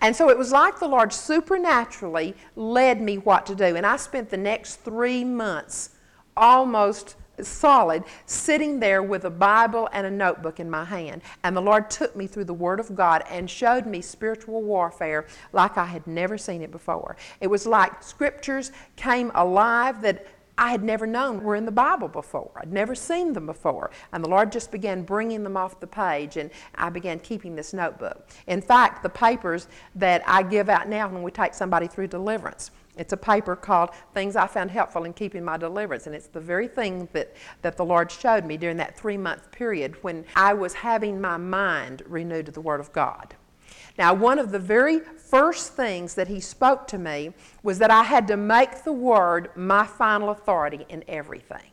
[0.00, 3.74] And so it was like the Lord supernaturally led me what to do.
[3.74, 5.90] And I spent the next three months
[6.36, 11.22] almost solid sitting there with a Bible and a notebook in my hand.
[11.42, 15.26] And the Lord took me through the Word of God and showed me spiritual warfare
[15.52, 17.16] like I had never seen it before.
[17.40, 22.08] It was like scriptures came alive that I had never known were in the Bible
[22.08, 22.52] before.
[22.56, 23.90] I'd never seen them before.
[24.12, 27.72] And the Lord just began bringing them off the page, and I began keeping this
[27.72, 28.28] notebook.
[28.46, 29.66] In fact, the papers
[29.96, 33.90] that I give out now when we take somebody through deliverance, it's a paper called
[34.12, 36.06] Things I Found Helpful in Keeping My Deliverance.
[36.06, 39.50] And it's the very thing that, that the Lord showed me during that three month
[39.50, 43.34] period when I was having my mind renewed to the Word of God.
[43.98, 48.02] Now, one of the very first things that he spoke to me was that I
[48.02, 51.70] had to make the Word my final authority in everything.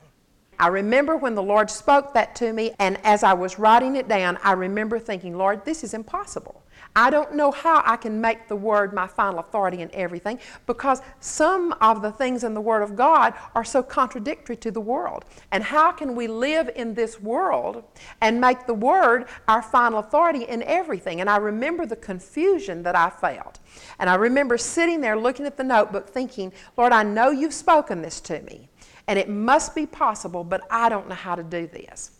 [0.59, 4.07] I remember when the Lord spoke that to me, and as I was writing it
[4.07, 6.60] down, I remember thinking, Lord, this is impossible.
[6.95, 11.01] I don't know how I can make the Word my final authority in everything because
[11.19, 15.23] some of the things in the Word of God are so contradictory to the world.
[15.51, 17.83] And how can we live in this world
[18.19, 21.21] and make the Word our final authority in everything?
[21.21, 23.59] And I remember the confusion that I felt.
[23.99, 28.01] And I remember sitting there looking at the notebook thinking, Lord, I know you've spoken
[28.01, 28.67] this to me,
[29.07, 32.11] and it must be possible, but I don't know how to do this.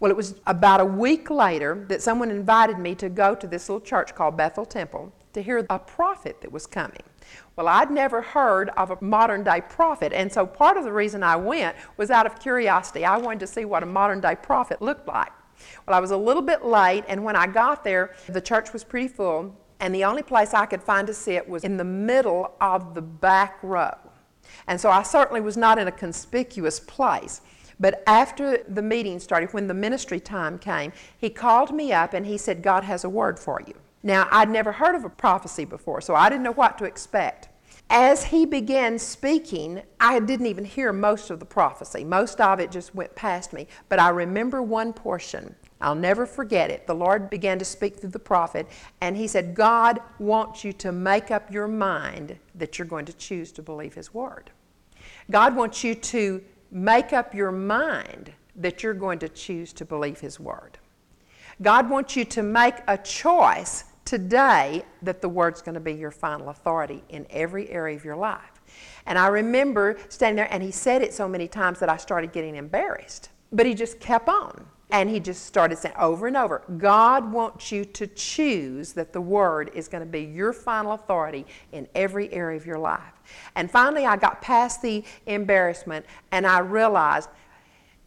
[0.00, 3.68] Well, it was about a week later that someone invited me to go to this
[3.68, 7.02] little church called Bethel Temple to hear a prophet that was coming.
[7.54, 11.22] Well, I'd never heard of a modern day prophet, and so part of the reason
[11.22, 13.04] I went was out of curiosity.
[13.04, 15.30] I wanted to see what a modern day prophet looked like.
[15.86, 18.82] Well, I was a little bit late, and when I got there, the church was
[18.82, 22.54] pretty full, and the only place I could find to sit was in the middle
[22.60, 23.94] of the back row.
[24.66, 27.42] And so I certainly was not in a conspicuous place.
[27.80, 32.26] But after the meeting started, when the ministry time came, he called me up and
[32.26, 33.74] he said, God has a word for you.
[34.02, 37.48] Now, I'd never heard of a prophecy before, so I didn't know what to expect.
[37.88, 42.04] As he began speaking, I didn't even hear most of the prophecy.
[42.04, 43.66] Most of it just went past me.
[43.88, 45.56] But I remember one portion.
[45.80, 46.86] I'll never forget it.
[46.86, 48.68] The Lord began to speak through the prophet,
[49.00, 53.12] and he said, God wants you to make up your mind that you're going to
[53.14, 54.50] choose to believe his word.
[55.30, 60.20] God wants you to make up your mind that you're going to choose to believe
[60.20, 60.78] His Word.
[61.62, 66.10] God wants you to make a choice today that the Word's going to be your
[66.10, 68.60] final authority in every area of your life.
[69.06, 72.32] And I remember standing there, and He said it so many times that I started
[72.32, 73.30] getting embarrassed.
[73.52, 74.66] But He just kept on.
[74.92, 79.20] And he just started saying over and over God wants you to choose that the
[79.20, 83.14] Word is going to be your final authority in every area of your life.
[83.54, 87.28] And finally, I got past the embarrassment and I realized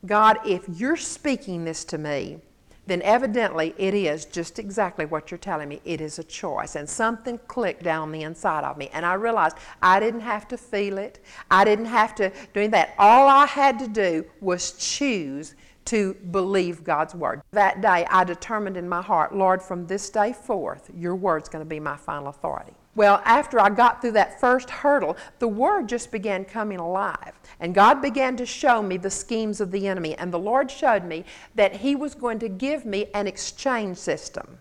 [0.05, 2.39] God, if you're speaking this to me,
[2.85, 5.81] then evidently it is just exactly what you're telling me.
[5.85, 6.75] It is a choice.
[6.75, 8.89] And something clicked down the inside of me.
[8.91, 11.19] And I realized I didn't have to feel it,
[11.49, 12.93] I didn't have to do that.
[12.97, 17.41] All I had to do was choose to believe God's word.
[17.51, 21.63] That day, I determined in my heart, Lord, from this day forth, your word's going
[21.63, 22.73] to be my final authority.
[22.95, 27.33] Well, after I got through that first hurdle, the word just began coming alive.
[27.59, 30.15] And God began to show me the schemes of the enemy.
[30.15, 34.59] And the Lord showed me that He was going to give me an exchange system.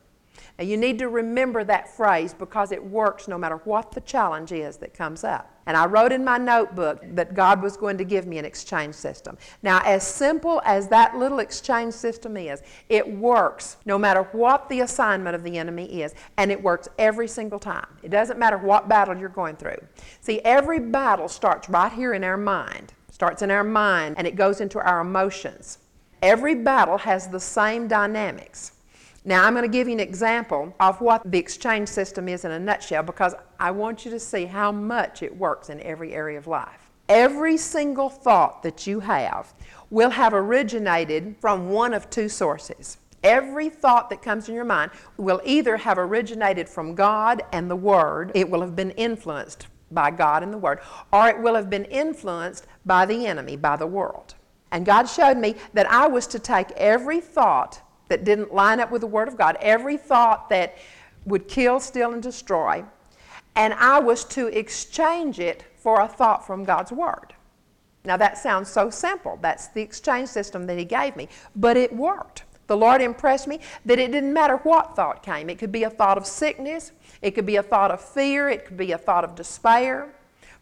[0.62, 4.52] Now, you need to remember that phrase because it works no matter what the challenge
[4.52, 5.52] is that comes up.
[5.66, 8.94] And I wrote in my notebook that God was going to give me an exchange
[8.94, 9.36] system.
[9.64, 14.82] Now, as simple as that little exchange system is, it works no matter what the
[14.82, 17.88] assignment of the enemy is, and it works every single time.
[18.04, 19.84] It doesn't matter what battle you're going through.
[20.20, 24.36] See, every battle starts right here in our mind starts in our mind and it
[24.36, 25.78] goes into our emotions.
[26.22, 28.72] Every battle has the same dynamics.
[29.24, 32.50] Now, I'm going to give you an example of what the exchange system is in
[32.50, 36.38] a nutshell because I want you to see how much it works in every area
[36.38, 36.90] of life.
[37.08, 39.54] Every single thought that you have
[39.90, 42.98] will have originated from one of two sources.
[43.22, 47.76] Every thought that comes in your mind will either have originated from God and the
[47.76, 50.80] Word, it will have been influenced by God and the Word,
[51.12, 54.34] or it will have been influenced by the enemy, by the world.
[54.72, 57.80] And God showed me that I was to take every thought
[58.12, 60.76] that didn't line up with the Word of God, every thought that
[61.24, 62.84] would kill, steal, and destroy,
[63.56, 67.32] and I was to exchange it for a thought from God's Word.
[68.04, 69.38] Now that sounds so simple.
[69.40, 72.44] That's the exchange system that He gave me, but it worked.
[72.66, 75.48] The Lord impressed me that it didn't matter what thought came.
[75.48, 78.66] It could be a thought of sickness, it could be a thought of fear, it
[78.66, 80.12] could be a thought of despair.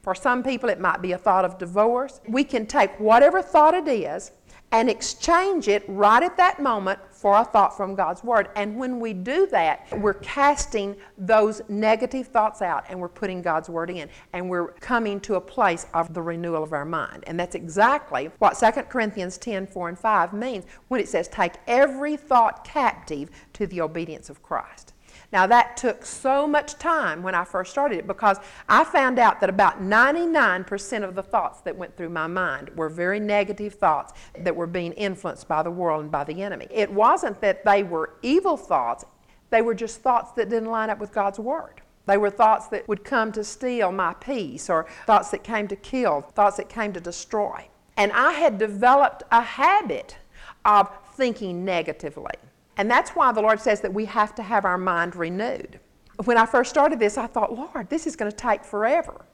[0.03, 2.21] For some people, it might be a thought of divorce.
[2.29, 4.31] We can take whatever thought it is
[4.73, 8.49] and exchange it right at that moment for a thought from God's Word.
[8.57, 13.69] And when we do that, we're casting those negative thoughts out and we're putting God's
[13.69, 14.09] Word in.
[14.33, 17.25] And we're coming to a place of the renewal of our mind.
[17.27, 21.55] And that's exactly what 2 Corinthians 10 4 and 5 means when it says, Take
[21.67, 24.95] every thought captive to the obedience of Christ.
[25.33, 28.39] Now, that took so much time when I first started it because
[28.69, 32.89] I found out that about 99% of the thoughts that went through my mind were
[32.89, 36.67] very negative thoughts that were being influenced by the world and by the enemy.
[36.71, 39.05] It wasn't that they were evil thoughts,
[39.51, 41.81] they were just thoughts that didn't line up with God's Word.
[42.07, 45.77] They were thoughts that would come to steal my peace, or thoughts that came to
[45.77, 47.69] kill, thoughts that came to destroy.
[47.97, 50.17] And I had developed a habit
[50.65, 52.35] of thinking negatively.
[52.81, 55.79] And that's why the Lord says that we have to have our mind renewed.
[56.25, 59.27] When I first started this, I thought, Lord, this is going to take forever.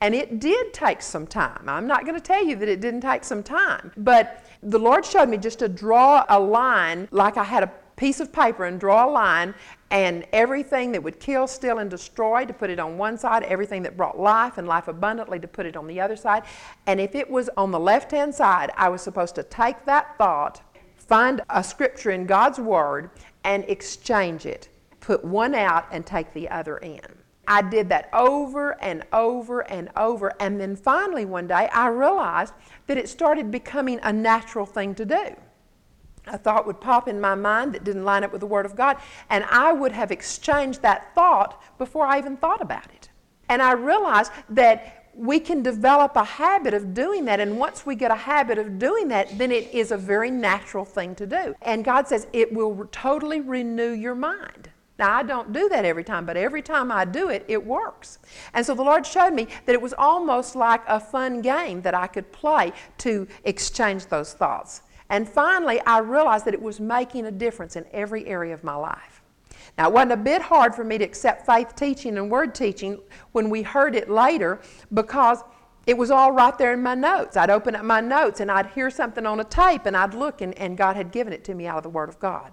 [0.00, 1.68] And it did take some time.
[1.68, 5.04] I'm not going to tell you that it didn't take some time, but the Lord
[5.04, 8.80] showed me just to draw a line like I had a piece of paper and
[8.80, 9.54] draw a line
[9.90, 13.82] and everything that would kill, steal, and destroy to put it on one side, everything
[13.82, 16.44] that brought life and life abundantly to put it on the other side.
[16.86, 20.16] And if it was on the left hand side, I was supposed to take that
[20.16, 20.62] thought
[21.06, 23.10] Find a scripture in God's Word
[23.44, 24.68] and exchange it.
[25.00, 27.00] Put one out and take the other in.
[27.46, 30.32] I did that over and over and over.
[30.40, 32.54] And then finally, one day, I realized
[32.86, 35.36] that it started becoming a natural thing to do.
[36.26, 38.74] A thought would pop in my mind that didn't line up with the Word of
[38.74, 38.96] God,
[39.28, 43.10] and I would have exchanged that thought before I even thought about it.
[43.50, 47.40] And I realized that we can develop a habit of doing that.
[47.40, 50.84] And once we get a habit of doing that, then it is a very natural
[50.84, 51.54] thing to do.
[51.62, 54.70] And God says it will totally renew your mind.
[54.98, 58.20] Now, I don't do that every time, but every time I do it, it works.
[58.52, 61.94] And so the Lord showed me that it was almost like a fun game that
[61.94, 64.82] I could play to exchange those thoughts.
[65.10, 68.76] And finally, I realized that it was making a difference in every area of my
[68.76, 69.23] life.
[69.76, 73.00] Now, it wasn't a bit hard for me to accept faith teaching and word teaching
[73.32, 74.60] when we heard it later
[74.92, 75.42] because
[75.86, 77.36] it was all right there in my notes.
[77.36, 80.40] I'd open up my notes and I'd hear something on a tape and I'd look
[80.40, 82.52] and, and God had given it to me out of the Word of God.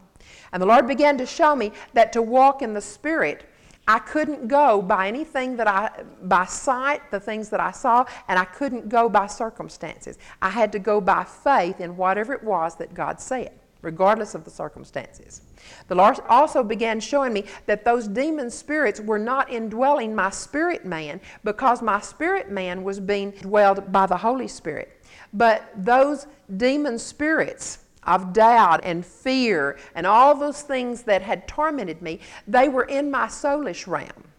[0.51, 3.45] And the Lord began to show me that to walk in the Spirit,
[3.87, 8.37] I couldn't go by anything that I, by sight, the things that I saw, and
[8.37, 10.17] I couldn't go by circumstances.
[10.41, 14.43] I had to go by faith in whatever it was that God said regardless of
[14.43, 15.41] the circumstances.
[15.87, 20.85] The Lord also began showing me that those demon spirits were not indwelling my spirit
[20.85, 25.03] man because my spirit man was being dwelled by the Holy Spirit.
[25.33, 32.01] But those demon spirits, of doubt and fear and all those things that had tormented
[32.01, 34.30] me, they were in my soulish realm.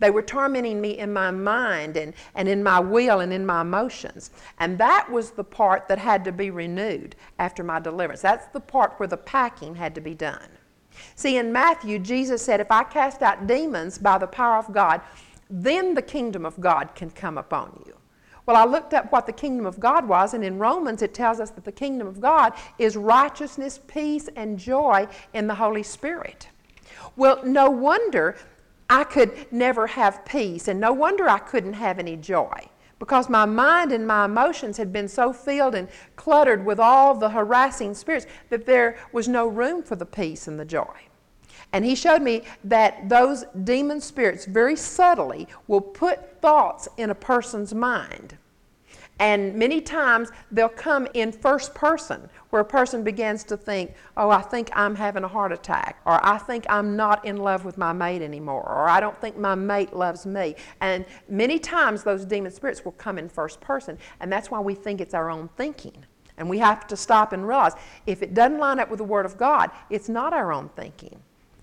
[0.00, 3.60] They were tormenting me in my mind and, and in my will and in my
[3.60, 4.30] emotions.
[4.58, 8.22] And that was the part that had to be renewed after my deliverance.
[8.22, 10.48] That's the part where the packing had to be done.
[11.14, 15.02] See, in Matthew, Jesus said, If I cast out demons by the power of God,
[15.48, 17.94] then the kingdom of God can come upon you.
[18.46, 21.40] Well, I looked up what the kingdom of God was, and in Romans it tells
[21.40, 26.48] us that the kingdom of God is righteousness, peace, and joy in the Holy Spirit.
[27.16, 28.36] Well, no wonder
[28.90, 33.46] I could never have peace, and no wonder I couldn't have any joy because my
[33.46, 38.26] mind and my emotions had been so filled and cluttered with all the harassing spirits
[38.50, 40.92] that there was no room for the peace and the joy.
[41.72, 47.14] And he showed me that those demon spirits very subtly will put thoughts in a
[47.14, 48.36] person's mind.
[49.20, 54.30] And many times they'll come in first person, where a person begins to think, oh,
[54.30, 57.76] I think I'm having a heart attack, or I think I'm not in love with
[57.76, 60.56] my mate anymore, or I don't think my mate loves me.
[60.80, 64.74] And many times those demon spirits will come in first person, and that's why we
[64.74, 66.04] think it's our own thinking.
[66.38, 67.74] And we have to stop and realize
[68.06, 71.20] if it doesn't line up with the Word of God, it's not our own thinking.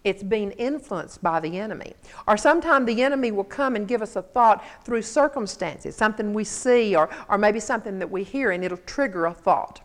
[0.08, 1.94] It's being influenced by the enemy.
[2.30, 6.46] Or sometimes the enemy will come and give us a thought through circumstances, something we
[6.46, 9.82] see or, or maybe something that we hear, and it'll trigger a thought.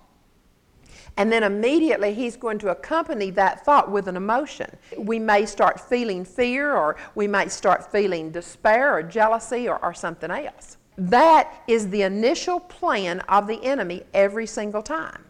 [1.16, 4.70] And then immediately he's going to accompany that thought with an emotion.
[4.97, 9.93] We may start feeling fear, or we might start feeling despair, or jealousy, or, or
[9.93, 10.77] something else.
[10.97, 15.25] That is the initial plan of the enemy every single time.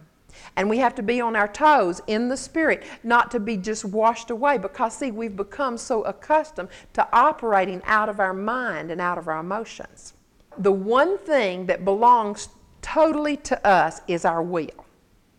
[0.56, 3.84] And we have to be on our toes in the spirit, not to be just
[3.84, 9.00] washed away because, see, we've become so accustomed to operating out of our mind and
[9.00, 10.14] out of our emotions.
[10.58, 12.48] The one thing that belongs
[12.82, 14.84] totally to us is our will.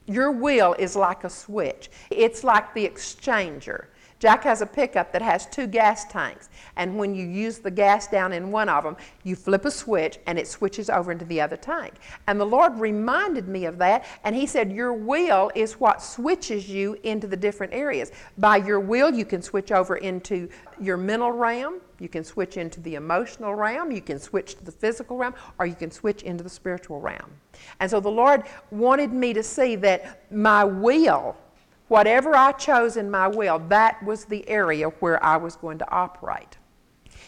[0.07, 3.85] Your will is like a switch, it's like the exchanger.
[4.23, 6.47] Jack has a pickup that has two gas tanks,
[6.77, 8.95] and when you use the gas down in one of them,
[9.25, 11.95] you flip a switch and it switches over into the other tank.
[12.27, 16.69] And the Lord reminded me of that, and He said, Your will is what switches
[16.69, 18.13] you into the different areas.
[18.37, 20.47] By your will, you can switch over into
[20.79, 24.71] your mental realm, you can switch into the emotional realm, you can switch to the
[24.71, 27.29] physical realm, or you can switch into the spiritual realm.
[27.81, 31.35] And so the Lord wanted me to see that my will
[31.87, 35.91] Whatever I chose in my will, that was the area where I was going to
[35.91, 36.57] operate.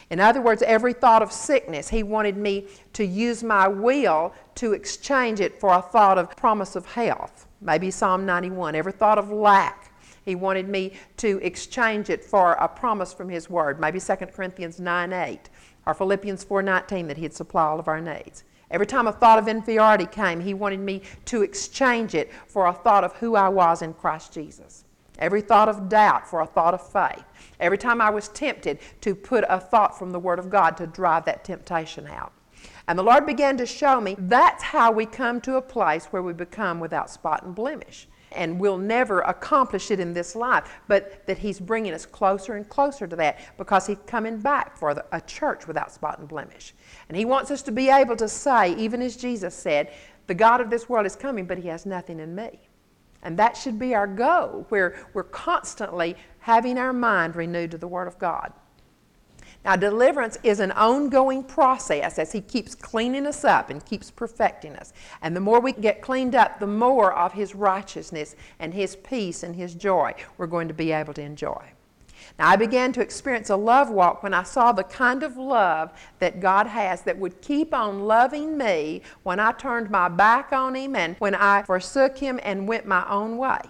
[0.10, 4.74] In other words, every thought of sickness, he wanted me to use my will to
[4.74, 7.48] exchange it for a thought of promise of health.
[7.62, 8.76] Maybe Psalm 91.
[8.76, 9.94] Every thought of lack,
[10.24, 13.80] he wanted me to exchange it for a promise from his word.
[13.80, 15.50] Maybe 2 Corinthians 9 8
[15.88, 18.44] or Philippians 4 19 that he'd supply all of our needs.
[18.72, 22.74] Every time a thought of inferiority came, he wanted me to exchange it for a
[22.74, 24.86] thought of who I was in Christ Jesus.
[25.20, 27.24] Every thought of doubt for a thought of faith.
[27.60, 30.88] Every time I was tempted to put a thought from the Word of God to
[30.88, 32.34] drive that temptation out.
[32.88, 36.22] And the Lord began to show me that's how we come to a place where
[36.22, 41.26] we become without spot and blemish and we'll never accomplish it in this life, but
[41.26, 45.06] that He's bringing us closer and closer to that because He's coming back for the,
[45.12, 46.74] a church without spot and blemish.
[47.08, 49.94] And He wants us to be able to say, even as Jesus said,
[50.28, 52.60] the God of this world is coming, but He has nothing in me.
[53.24, 57.88] And that should be our goal, where we're constantly having our mind renewed to the
[57.88, 58.54] Word of God.
[59.66, 64.76] Now, deliverance is an ongoing process as He keeps cleaning us up and keeps perfecting
[64.76, 64.94] us.
[65.24, 69.42] And the more we get cleaned up, the more of His righteousness and His peace
[69.42, 71.72] and His joy we're going to be able to enjoy.
[72.38, 75.92] Now, I began to experience a love walk when I saw the kind of love
[76.20, 80.76] that God has that would keep on loving me when I turned my back on
[80.76, 83.62] Him and when I forsook Him and went my own way.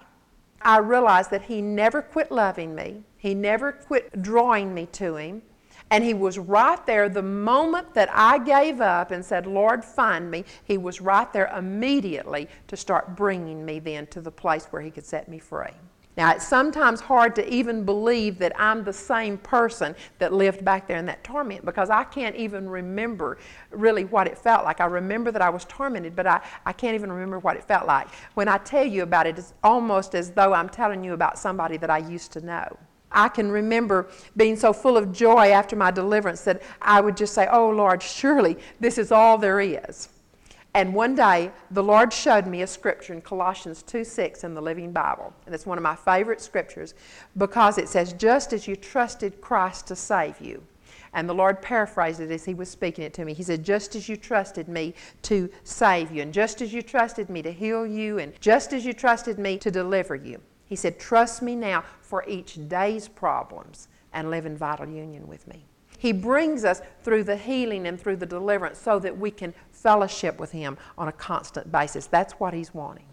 [0.62, 5.42] I realized that He never quit loving me, He never quit drawing me to Him.
[5.92, 10.30] And he was right there the moment that I gave up and said, Lord, find
[10.32, 10.44] me.
[10.64, 14.90] He was right there immediately to start bringing me then to the place where he
[14.90, 15.74] could set me free.
[16.18, 20.88] Now, it's sometimes hard to even believe that I'm the same person that lived back
[20.88, 23.38] there in that torment because I can't even remember
[23.72, 24.80] really what it felt like.
[24.80, 27.86] I remember that I was tormented, but I, I can't even remember what it felt
[27.86, 28.08] like.
[28.36, 31.76] When I tell you about it, it's almost as though I'm telling you about somebody
[31.78, 32.78] that I used to know.
[33.16, 34.08] I can remember
[34.38, 38.04] being so full of joy after my deliverance that I would just say, Oh Lord,
[38.04, 40.10] surely this is all there is.
[40.76, 44.62] And one day, the Lord showed me a scripture in Colossians 2 6 in the
[44.62, 45.34] Living Bible.
[45.46, 46.96] And it's one of my favorite scriptures
[47.38, 50.62] because it says, Just as you trusted Christ to save you.
[51.14, 53.34] And the Lord paraphrased it as He was speaking it to me.
[53.34, 57.30] He said, Just as you trusted me to save you, and just as you trusted
[57.30, 60.42] me to heal you, and just as you trusted me to deliver you.
[60.68, 65.48] He said, Trust me now for each day's problems and live in vital union with
[65.48, 65.66] me.
[65.98, 70.40] He brings us through the healing and through the deliverance so that we can fellowship
[70.40, 72.08] with Him on a constant basis.
[72.08, 73.06] That's what He's wanting.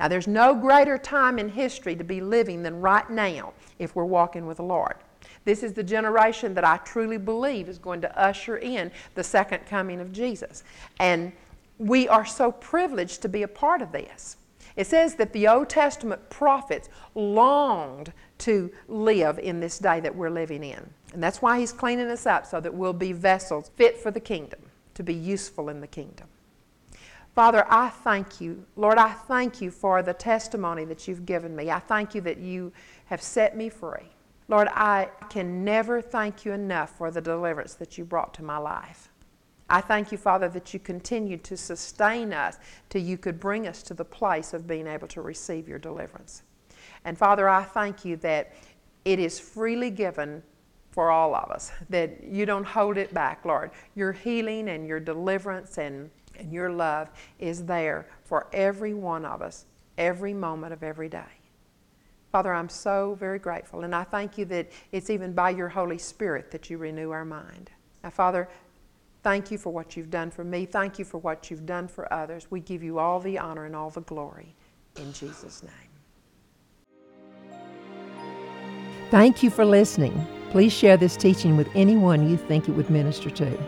[0.00, 4.04] Now, there's no greater time in history to be living than right now if we're
[4.04, 4.96] walking with the Lord.
[5.44, 9.66] This is the generation that I truly believe is going to usher in the second
[9.66, 10.64] coming of Jesus.
[10.98, 11.32] And
[11.78, 14.36] we are so privileged to be a part of this.
[14.76, 20.30] It says that the Old Testament prophets longed to live in this day that we're
[20.30, 20.88] living in.
[21.12, 24.20] And that's why he's cleaning us up so that we'll be vessels fit for the
[24.20, 24.60] kingdom,
[24.94, 26.28] to be useful in the kingdom.
[27.34, 28.64] Father, I thank you.
[28.76, 31.70] Lord, I thank you for the testimony that you've given me.
[31.70, 32.72] I thank you that you
[33.06, 34.10] have set me free.
[34.48, 38.58] Lord, I can never thank you enough for the deliverance that you brought to my
[38.58, 39.11] life.
[39.72, 42.58] I thank you, Father, that you continued to sustain us
[42.90, 46.42] till you could bring us to the place of being able to receive your deliverance.
[47.06, 48.52] And Father, I thank you that
[49.06, 50.42] it is freely given
[50.90, 53.70] for all of us, that you don't hold it back, Lord.
[53.94, 57.08] Your healing and your deliverance and, and your love
[57.38, 59.64] is there for every one of us,
[59.96, 61.40] every moment of every day.
[62.30, 65.98] Father, I'm so very grateful, and I thank you that it's even by your Holy
[65.98, 67.70] Spirit that you renew our mind.
[68.04, 68.50] Now, Father,
[69.22, 70.66] thank you for what you've done for me.
[70.66, 72.50] Thank you for what you've done for others.
[72.50, 74.54] We give you all the honor and all the glory.
[74.96, 75.72] In Jesus' name.
[79.10, 80.26] Thank you for listening.
[80.50, 83.58] Please share this teaching with anyone you think it would minister to.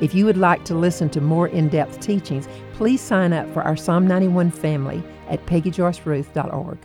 [0.00, 3.62] If you would like to listen to more in depth teachings, please sign up for
[3.62, 6.78] our Psalm 91 family at peggyjoyceruth.org.